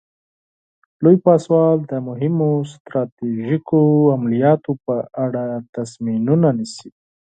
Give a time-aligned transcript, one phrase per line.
[1.03, 3.81] لوی پاسوال د مهمو ستراتیژیکو
[4.15, 6.89] عملیاتو په اړه تصمیمونه نیسي.